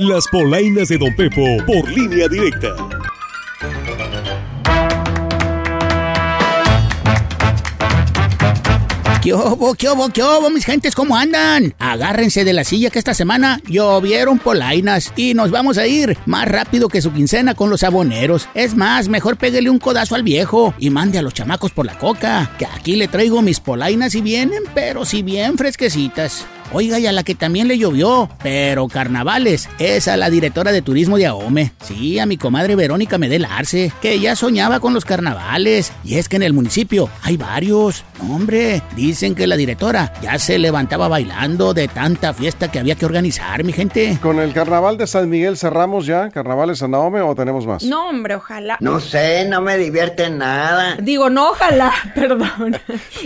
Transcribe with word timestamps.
Las 0.00 0.28
polainas 0.28 0.86
de 0.86 0.96
Don 0.96 1.12
Pepo 1.16 1.42
por 1.66 1.90
línea 1.90 2.28
directa. 2.28 2.68
¿Qué 9.20 9.32
obo, 9.32 9.74
qué 9.74 9.88
obo, 9.88 10.08
qué 10.10 10.22
obo, 10.22 10.50
mis 10.50 10.64
gentes, 10.64 10.94
cómo 10.94 11.16
andan? 11.16 11.74
Agárrense 11.80 12.44
de 12.44 12.52
la 12.52 12.62
silla 12.62 12.90
que 12.90 13.00
esta 13.00 13.12
semana 13.12 13.60
llovieron 13.66 14.38
polainas 14.38 15.12
y 15.16 15.34
nos 15.34 15.50
vamos 15.50 15.78
a 15.78 15.88
ir 15.88 16.16
más 16.26 16.46
rápido 16.46 16.88
que 16.88 17.02
su 17.02 17.12
quincena 17.12 17.56
con 17.56 17.68
los 17.68 17.82
aboneros. 17.82 18.48
Es 18.54 18.76
más, 18.76 19.08
mejor 19.08 19.36
pégale 19.36 19.68
un 19.68 19.80
codazo 19.80 20.14
al 20.14 20.22
viejo 20.22 20.74
y 20.78 20.90
mande 20.90 21.18
a 21.18 21.22
los 21.22 21.34
chamacos 21.34 21.72
por 21.72 21.86
la 21.86 21.98
coca, 21.98 22.52
que 22.56 22.66
aquí 22.66 22.94
le 22.94 23.08
traigo 23.08 23.42
mis 23.42 23.58
polainas 23.58 24.14
y 24.14 24.20
vienen, 24.20 24.62
pero 24.74 25.04
si 25.04 25.22
bien 25.22 25.58
fresquecitas. 25.58 26.46
Oiga, 26.72 26.98
y 26.98 27.06
a 27.06 27.12
la 27.12 27.22
que 27.22 27.34
también 27.34 27.66
le 27.68 27.78
llovió, 27.78 28.28
pero 28.42 28.88
carnavales, 28.88 29.68
es 29.78 30.06
a 30.08 30.16
la 30.16 30.30
directora 30.30 30.70
de 30.72 30.82
turismo 30.82 31.16
de 31.16 31.26
Ahome. 31.26 31.72
Sí, 31.82 32.18
a 32.18 32.26
mi 32.26 32.36
comadre 32.36 32.76
Verónica 32.76 33.16
Medel 33.18 33.44
Arce, 33.46 33.92
que 34.02 34.20
ya 34.20 34.36
soñaba 34.36 34.80
con 34.80 34.92
los 34.94 35.04
carnavales. 35.04 35.92
Y 36.04 36.16
es 36.16 36.28
que 36.28 36.36
en 36.36 36.42
el 36.42 36.52
municipio 36.52 37.08
hay 37.22 37.36
varios. 37.36 38.04
hombre, 38.20 38.82
dicen 38.96 39.34
que 39.34 39.46
la 39.46 39.56
directora 39.56 40.12
ya 40.22 40.38
se 40.38 40.58
levantaba 40.58 41.08
bailando 41.08 41.72
de 41.74 41.88
tanta 41.88 42.34
fiesta 42.34 42.70
que 42.70 42.78
había 42.78 42.94
que 42.96 43.06
organizar, 43.06 43.64
mi 43.64 43.72
gente. 43.72 44.18
¿Con 44.20 44.38
el 44.38 44.52
carnaval 44.52 44.98
de 44.98 45.06
San 45.06 45.28
Miguel 45.30 45.56
cerramos 45.56 46.06
ya? 46.06 46.28
¿Carnavales 46.30 46.82
en 46.82 46.94
Ahome 46.94 47.20
o 47.20 47.34
tenemos 47.34 47.66
más? 47.66 47.82
No, 47.84 48.08
hombre, 48.10 48.34
ojalá. 48.34 48.76
No 48.80 49.00
sé, 49.00 49.46
no 49.48 49.60
me 49.62 49.78
divierte 49.78 50.28
nada. 50.30 50.96
Digo, 51.00 51.30
no, 51.30 51.50
ojalá, 51.50 51.92
perdón. 52.14 52.76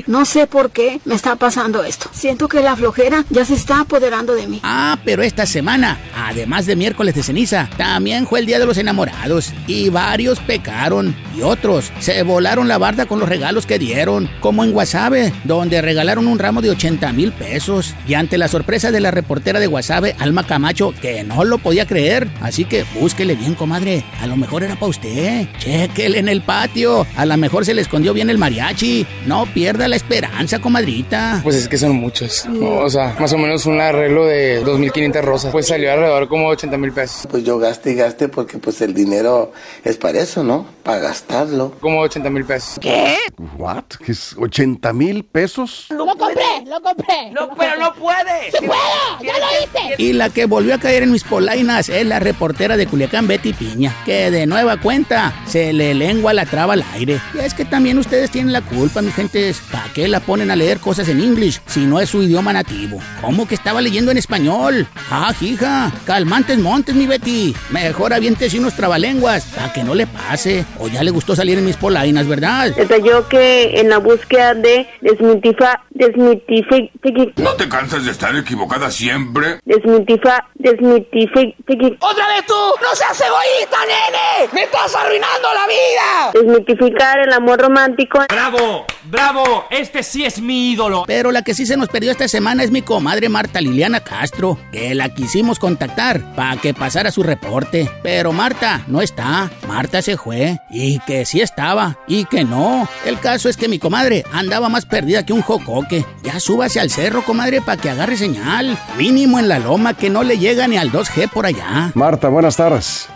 No 0.07 0.25
sé 0.25 0.47
por 0.47 0.71
qué 0.71 1.01
me 1.05 1.15
está 1.15 1.37
pasando 1.37 1.83
esto. 1.85 2.09
Siento 2.13 2.49
que 2.49 2.61
la 2.61 2.77
flojera 2.77 3.25
ya 3.33 3.45
se 3.45 3.55
está 3.55 3.81
apoderando 3.81 4.35
de 4.35 4.47
mí. 4.47 4.61
Ah, 4.63 4.99
pero 5.05 5.23
esta 5.23 5.47
semana, 5.47 5.99
además 6.15 6.67
de 6.67 6.77
miércoles 6.77 7.15
de 7.15 7.23
ceniza, 7.23 7.69
también 7.77 8.27
fue 8.27 8.41
el 8.41 8.47
Día 8.47 8.59
de 8.59 8.67
los 8.67 8.77
Enamorados. 8.77 9.53
Y 9.67 9.89
varios 9.89 10.39
pecaron 10.41 11.17
y 11.37 11.43
otros 11.43 11.91
se 11.99 12.23
volaron 12.23 12.69
la 12.69 12.79
barda 12.79 13.07
con 13.07 13.19
los 13.19 13.29
regalos 13.29 13.67
que 13.67 13.79
dieron, 13.79 14.29
como 14.41 14.65
en 14.65 14.73
Guasave, 14.73 15.33
donde 15.45 15.81
regalaron 15.81 16.29
un 16.29 16.39
ramo 16.39 16.61
de 16.61 16.71
80 16.71 17.13
mil 17.13 17.33
pesos. 17.33 17.95
Y 18.07 18.15
ante 18.15 18.39
la 18.39 18.49
sorpresa 18.49 18.91
de 18.91 19.01
la 19.01 19.11
reportera 19.11 19.61
de 19.61 19.67
Guasave, 19.67 20.15
Alma 20.19 20.47
Camacho, 20.47 20.93
que 21.01 21.25
no 21.25 21.45
lo 21.45 21.59
podía 21.59 21.87
creer, 21.87 22.29
así 22.41 22.65
que 22.65 22.85
búsquele 23.01 23.35
bien, 23.35 23.55
comadre, 23.55 24.05
a 24.21 24.27
lo 24.27 24.37
mejor 24.37 24.63
era 24.63 24.75
para 24.75 24.89
usted, 24.89 25.47
chéquele 25.59 26.19
en 26.19 26.29
el 26.29 26.43
patio, 26.43 27.07
a 27.17 27.25
lo 27.25 27.37
mejor 27.37 27.65
se 27.65 27.75
le 27.75 27.81
escondió 27.81 28.13
bien 28.13 28.29
el 28.29 28.39
mariachi, 28.39 29.07
no 29.27 29.47
pierda 29.47 29.89
la 29.89 29.97
esperanza, 29.97 30.59
comadrita. 30.59 31.41
Pues 31.43 31.57
es 31.57 31.69
que 31.69 31.79
son 31.79 31.97
muchos, 31.97 32.47
o 32.61 32.91
sea, 32.91 33.15
más 33.23 33.33
o 33.35 33.39
menos 33.39 33.67
un 33.67 33.81
arreglo 33.81 34.27
de 34.27 34.65
2.500 34.65 35.23
rosas. 35.23 35.53
Pues 35.53 35.69
salió 35.69 35.93
alrededor 35.93 36.27
como 36.27 36.49
80 36.49 36.77
mil 36.77 36.91
pesos. 36.91 37.29
Pues 37.31 37.45
yo 37.45 37.57
gaste 37.57 37.93
y 37.93 37.95
gaste 37.95 38.29
porque 38.29 38.59
pues 38.59 38.81
el 38.81 38.95
dinero 38.95 39.53
es 39.85 39.97
para 39.97 40.19
eso, 40.19 40.43
¿no? 40.43 40.67
Para 40.83 40.99
gastarlo. 40.99 41.73
Como 41.79 42.01
80 42.01 42.31
mil 42.31 42.45
pesos. 42.45 42.81
¿Qué? 42.81 43.17
¿What? 43.57 43.85
¿Qué 44.05 44.11
es 44.11 44.35
80 44.37 44.93
mil 44.93 45.25
pesos? 45.25 45.87
Lo 45.91 46.05
compré, 46.05 46.65
lo 46.67 46.83
compré. 46.83 47.31
No, 47.31 47.55
pero 47.57 47.79
no 47.79 47.95
puede. 47.95 48.51
¡Se 48.51 48.59
puede! 48.59 48.81
¡Ya 49.23 49.35
lo 49.39 49.47
hice! 49.63 50.03
Y 50.03 50.15
la 50.15 50.29
que 50.29 50.47
volvió 50.47 50.75
a 50.75 50.79
caer 50.79 51.05
en 51.05 51.13
mis 51.13 51.23
polainas 51.23 51.91
es 51.91 52.05
la 52.05 52.19
reportera 52.19 52.77
de 52.77 52.89
Culiacán, 52.89 53.29
Betty 53.29 53.53
Piña, 53.53 53.95
que 54.05 54.33
de 54.33 54.47
nueva 54.47 54.81
cuenta 54.81 55.33
se 55.47 55.73
le 55.73 55.95
lengua 55.95 56.33
la 56.33 56.45
traba 56.45 56.73
al 56.73 56.85
aire. 56.95 57.21
Y 57.35 57.39
es 57.39 57.55
que 57.55 57.65
también 57.65 57.99
ustedes 57.99 58.33
tienen 58.33 58.53
la 58.53 58.63
culpa, 58.63 59.01
mi 59.01 59.13
gente. 59.13 59.55
¿Para 59.71 59.93
qué 59.93 60.09
la 60.09 60.19
ponen 60.19 60.51
a 60.51 60.57
leer 60.57 60.81
cosas 60.81 61.09
en 61.09 61.21
inglés 61.21 61.63
si 61.67 61.87
no 61.87 62.01
es 62.01 62.09
su 62.09 62.21
idioma 62.21 62.53
nativo? 62.53 62.99
¿Cómo 63.21 63.47
que 63.47 63.55
estaba 63.55 63.81
leyendo 63.81 64.11
en 64.11 64.19
español? 64.19 64.87
Ah, 65.11 65.33
hija, 65.41 65.93
calmantes 66.05 66.59
montes, 66.59 66.95
mi 66.95 67.07
Betty. 67.07 67.55
Mejor 67.71 68.13
aviéntese 68.13 68.59
unos 68.59 68.75
trabalenguas 68.75 69.45
para 69.47 69.73
que 69.73 69.85
no 69.85 69.95
le 69.95 70.07
pase. 70.07 70.65
O 70.79 70.89
ya 70.89 71.03
le 71.03 71.11
gustó 71.11 71.37
salir 71.37 71.59
en 71.59 71.65
mis 71.65 71.77
polainas, 71.77 72.27
¿verdad? 72.27 72.75
Detalló 72.75 73.29
que 73.29 73.81
en 73.81 73.89
la 73.89 73.99
búsqueda 73.99 74.55
de 74.55 74.89
desmitifa, 75.01 75.85
desmitifi, 76.07 76.91
¿No 77.37 77.53
te 77.55 77.69
cansas 77.69 78.05
de 78.05 78.11
estar 78.11 78.35
equivocada 78.37 78.91
siempre? 78.91 79.61
desmitifa, 79.65 80.49
desmitifi, 80.55 81.55
¡Otra 82.01 82.29
vez 82.29 82.47
tú! 82.47 82.55
¡No 82.83 82.95
seas 82.95 83.21
egoísta, 83.21 83.79
nene! 83.87 84.53
¡Me 84.53 84.63
estás 84.65 84.95
arruinando 84.95 85.49
la 85.55 85.67
vida! 85.67 86.33
desmitificar 86.35 87.19
el 87.21 87.33
amor 87.33 87.61
romántico. 87.61 88.21
¡Bravo! 88.29 88.87
¡Bravo! 89.05 89.67
Este 89.71 90.03
sí 90.03 90.25
es 90.25 90.41
mi 90.41 90.73
ídolo. 90.73 91.05
Pero 91.07 91.31
la 91.33 91.43
que 91.43 91.55
sí 91.55 91.67
se 91.67 91.77
nos 91.77 91.89
perdió 91.89 92.11
esta 92.11 92.29
semana 92.29 92.63
es 92.63 92.71
mi 92.71 92.83
comadre 92.83 93.29
Marta 93.29 93.61
Liliana 93.61 94.01
Castro, 94.01 94.59
que 94.73 94.95
la 94.95 95.09
quisimos 95.15 95.59
contactar 95.59 96.35
para 96.35 96.57
que 96.57 96.75
pasara 96.75 97.11
su 97.11 97.23
reporte. 97.23 97.91
Pero 98.03 98.33
Marta 98.33 98.83
no 98.87 99.03
está, 99.03 99.51
Marta 99.69 100.03
se 100.03 100.17
fue, 100.17 100.59
y 100.71 100.99
que 101.01 101.25
sí 101.25 101.41
estaba, 101.41 101.99
y 102.07 102.25
que 102.25 102.45
no. 102.45 102.89
El 103.05 103.19
caso 103.21 103.49
es 103.49 103.57
que 103.57 103.69
mi 103.69 103.79
comadre 103.79 104.25
andaba 104.33 104.69
más 104.69 104.87
perdida 104.87 105.25
que 105.27 105.33
un 105.33 105.43
jocoque. 105.43 105.92
Ya 106.23 106.41
súbase 106.41 106.81
al 106.81 106.91
cerro, 106.91 107.23
comadre, 107.23 107.61
para 107.61 107.81
que 107.81 107.91
agarre 107.91 108.17
señal. 108.17 108.79
Mínimo 108.97 109.39
en 109.39 109.49
la 109.49 109.59
loma 109.59 109.95
que 109.95 110.11
no 110.11 110.23
le 110.23 110.39
llega 110.39 110.67
ni 110.67 110.77
al 110.77 110.91
2G 110.91 111.31
por 111.31 111.47
allá. 111.47 111.93
Marta, 111.95 112.29
buenas 112.29 112.57
tardes. 112.57 113.09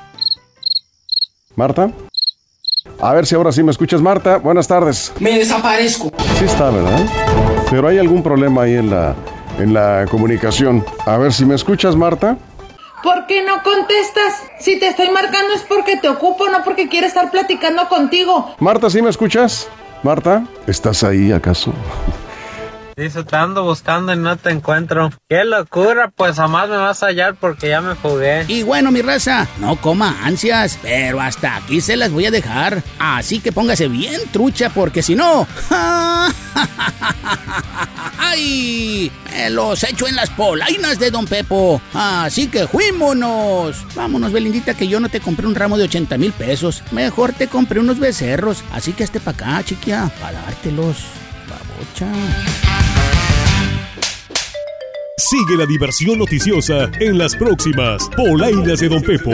Marta. 1.55 1.91
A 3.01 3.13
ver 3.15 3.27
si 3.27 3.35
ahora 3.35 3.53
sí 3.53 3.63
me 3.63 3.71
escuchas, 3.73 4.01
Marta. 4.01 4.39
Buenas 4.39 4.69
tardes. 4.69 5.13
Me 5.21 5.39
desaparezco. 5.39 6.13
Sí 6.39 6.45
está, 6.45 6.71
¿verdad? 6.71 7.01
Pero 7.71 7.89
hay 7.89 7.99
algún 7.99 8.23
problema 8.23 8.63
ahí 8.63 8.75
en 8.75 8.91
la, 8.91 9.15
en 9.59 9.75
la 9.75 10.07
comunicación. 10.11 10.85
A 11.05 11.17
ver 11.17 11.33
si 11.33 11.45
me 11.45 11.55
escuchas, 11.55 11.97
Marta. 11.97 12.37
¿Por 13.03 13.27
qué 13.27 13.43
no 13.45 13.63
contestas? 13.63 14.35
Si 14.61 14.79
te 14.79 14.89
estoy 14.89 15.11
marcando 15.11 15.55
es 15.55 15.63
porque 15.63 15.97
te 15.97 16.09
ocupo, 16.09 16.49
no 16.49 16.65
porque 16.65 16.89
quiero 16.89 17.07
estar 17.07 17.31
platicando 17.31 17.89
contigo. 17.89 18.55
Marta, 18.59 18.91
¿sí 18.91 19.03
me 19.03 19.11
escuchas? 19.11 19.69
Marta, 20.03 20.45
¿estás 20.67 21.05
ahí 21.05 21.33
acaso? 21.33 21.73
Dice, 22.99 23.25
te 23.25 23.37
ando 23.37 23.63
buscando 23.63 24.15
y 24.15 24.17
no 24.17 24.39
te 24.39 24.49
encuentro. 24.49 25.11
¡Qué 25.29 25.45
locura! 25.45 26.11
Pues 26.17 26.37
jamás 26.37 26.71
me 26.71 26.79
vas 26.79 27.03
a 27.03 27.09
hallar 27.09 27.35
porque 27.35 27.69
ya 27.69 27.83
me 27.83 27.95
fugué. 27.95 28.47
Y 28.49 28.63
bueno, 28.63 28.91
mi 28.91 29.03
raza, 29.03 29.47
no 29.59 29.79
coma 29.79 30.17
ansias, 30.25 30.79
pero 30.81 31.21
hasta 31.21 31.57
aquí 31.57 31.83
se 31.83 31.99
las 31.99 32.11
voy 32.11 32.25
a 32.25 32.31
dejar. 32.31 32.83
Así 32.99 33.41
que 33.41 33.53
póngase 33.53 33.89
bien 33.89 34.23
trucha 34.33 34.71
porque 34.71 35.03
si 35.03 35.15
no... 35.15 35.47
¡Ay! 38.19 39.13
Me 39.31 39.51
los 39.51 39.85
echo 39.85 40.09
en 40.09 40.17
las 40.17 40.31
polainas 40.31 40.99
de 40.99 41.11
Don 41.11 41.27
Pepo. 41.27 41.83
Así 41.93 42.49
que 42.49 42.67
fuímonos. 42.67 43.77
Vámonos, 43.95 44.33
Belindita, 44.33 44.73
que 44.73 44.89
yo 44.89 45.01
no 45.01 45.11
te 45.11 45.21
compré 45.21 45.47
un 45.47 45.55
ramo 45.55 45.77
de 45.77 45.85
80 45.85 46.17
mil 46.17 46.33
pesos. 46.33 46.83
Mejor 46.93 47.35
te 47.35 47.49
compré 47.49 47.79
unos 47.79 47.99
becerros. 47.99 48.65
Así 48.73 48.95
que 48.95 49.05
hazte 49.05 49.21
para 49.21 49.37
acá, 49.37 49.65
chiquia, 49.65 50.11
para 50.19 50.41
dártelos. 50.41 51.05
Babocha. 51.47 52.07
Sigue 55.19 55.57
la 55.57 55.65
diversión 55.65 56.19
noticiosa 56.19 56.91
en 57.01 57.17
las 57.17 57.35
próximas 57.35 58.07
Polainas 58.15 58.81
de 58.81 58.89
Don 58.91 59.01
Pepo. 59.01 59.33